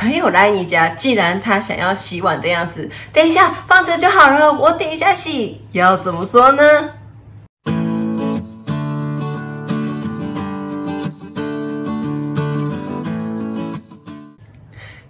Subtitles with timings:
[0.00, 4.50] 朋友来你家，既然他想要洗碗的样子，等一下放着就好了。
[4.50, 6.88] 我等一下洗，要怎么说呢？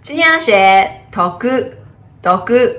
[0.03, 2.75] 今天要学 “toku”，“toku”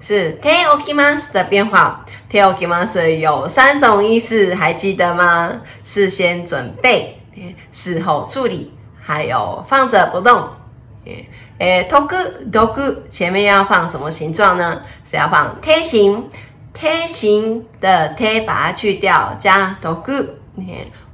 [0.00, 5.52] 是 “teokimas” 的变化，“teokimas” 有三种意思，还记得吗？
[5.84, 7.20] 事先准备，
[7.70, 10.48] 事后处理，还有放着不动。
[11.04, 12.14] 诶，独孤
[12.52, 14.82] 独孤，前面要放什么形状呢？
[15.08, 16.30] 是要放 T 形
[16.72, 20.12] t 形的 T 把它去掉，加独孤。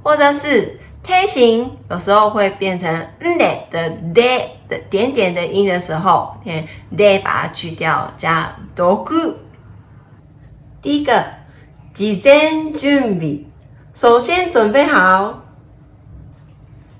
[0.03, 4.21] 或者是 T 形，有时候会变成嗯的 D
[4.67, 9.13] 的点点的音的时候，D 把它去掉，加独孤。
[10.81, 11.13] 第一个，
[11.95, 13.45] 事前準備，
[13.93, 15.41] 首先准备好。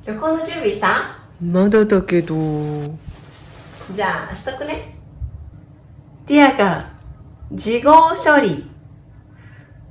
[0.05, 0.99] 旅行的准备啥？
[1.41, 2.33] まだだけど。
[3.93, 4.95] じゃあ、しとくね。
[6.25, 6.85] 第二个、
[7.53, 8.69] 事後処理。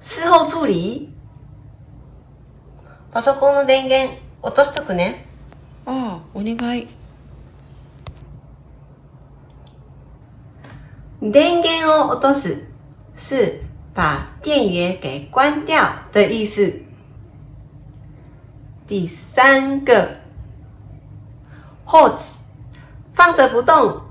[0.01, 1.13] 事後処理
[3.13, 5.27] パソコンの電源落としとくね。
[5.85, 6.89] ああ、お願い。
[11.21, 12.65] 電源を落とす。
[13.19, 13.61] 是
[13.95, 16.81] 把電源给关掉的意思。
[18.89, 20.24] 第三个。
[21.95, 22.25] 放置。
[23.13, 24.03] 放着不动。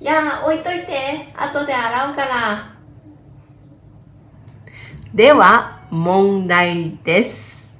[0.00, 1.28] いや置いといて。
[1.36, 2.74] 後で洗うから。
[5.14, 7.76] では、問題です。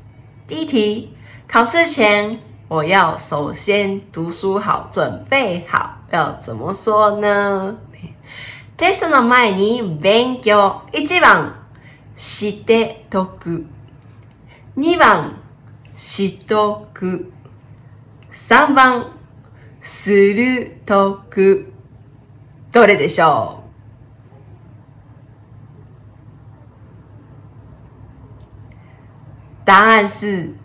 [0.49, 1.11] 第一题。
[1.53, 2.39] 考试前、
[2.69, 5.97] 我要首先读书好、准备好。
[6.13, 7.77] 要怎么说呢
[8.77, 10.83] テストの前に勉強。
[10.93, 11.57] 1番、
[12.17, 13.67] しておく。
[14.77, 15.41] 2番、
[15.97, 17.33] しとく。
[18.35, 19.13] 3番、
[19.81, 21.71] するとく。
[22.73, 23.65] どれでしょう
[29.65, 30.57] 答案是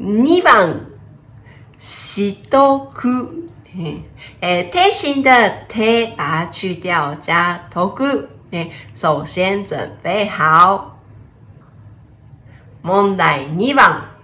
[0.00, 0.88] 2番、
[1.78, 3.44] しとく。
[4.40, 5.30] えー、心的
[5.68, 8.30] 手、把它去掉加とく。
[8.96, 10.96] 首先准备好。
[12.82, 14.15] 問題2番。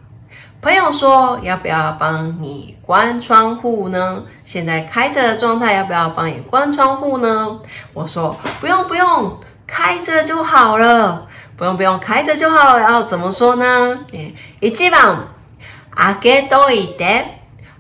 [0.63, 4.23] 朋友说：“要不要帮你关窗户呢？
[4.45, 7.61] 现在开着的状态，要不要帮你关窗户呢？”
[7.93, 11.27] 我说：“不用，不用，开着就好了。
[11.57, 13.99] 不用，不用，开着就好了。”然后怎么说呢？
[14.13, 15.27] 嗯，一、番、
[15.97, 17.25] あげといて、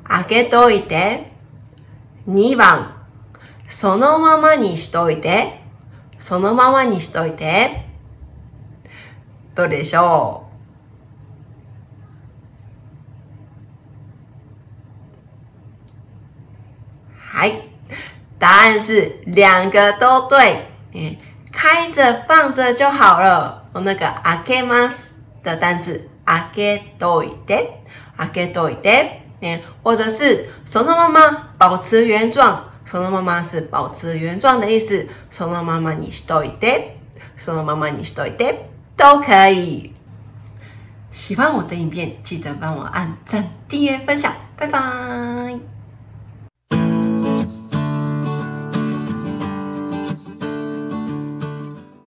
[0.04, 1.30] あげといて。
[2.26, 2.94] 二、番、
[3.68, 5.60] そのままにしておいて、
[6.18, 7.84] そのままにしておいて。
[9.54, 10.51] どうでしょう？
[17.42, 17.50] 来，
[18.38, 20.60] 答案是两个都对。
[20.92, 21.16] 嗯，
[21.50, 23.64] 开着放着就好了。
[23.72, 25.10] 我那个阿ケマス
[25.42, 27.66] 的单词阿ケ多いて、
[28.16, 29.06] 阿ケ多いて，
[29.40, 32.62] 嗯，或者是そのまま保持原状。
[32.84, 35.06] そのまま是保持原状的意思。
[35.30, 36.98] そのまま你是多いて、
[37.36, 38.66] そのまま你是多いて、
[38.96, 39.92] 都可以。
[41.10, 44.32] 喜欢我的影片，记得帮我按赞、订阅、分享。
[44.56, 45.41] 拜拜。